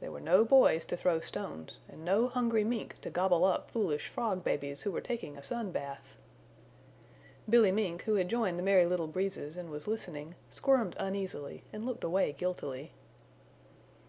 There 0.00 0.10
were 0.10 0.18
no 0.18 0.44
boys 0.44 0.84
to 0.86 0.96
throw 0.96 1.20
stones 1.20 1.78
and 1.88 2.04
no 2.04 2.26
hungry 2.26 2.64
Mink 2.64 3.00
to 3.00 3.10
gobble 3.10 3.44
up 3.44 3.70
foolish 3.70 4.08
Frog 4.08 4.42
babies 4.42 4.82
who 4.82 4.90
were 4.90 5.00
taking 5.00 5.38
a 5.38 5.42
sun 5.44 5.70
bath!" 5.70 6.16
Billy 7.48 7.70
Mink, 7.70 8.02
who 8.02 8.16
had 8.16 8.28
joined 8.28 8.58
the 8.58 8.64
Merry 8.64 8.86
Little 8.86 9.06
Breezes 9.06 9.56
and 9.56 9.70
was 9.70 9.86
listening, 9.86 10.34
squirmed 10.50 10.96
uneasily 10.98 11.62
and 11.72 11.86
looked 11.86 12.02
away 12.02 12.32
guiltily. 12.32 12.90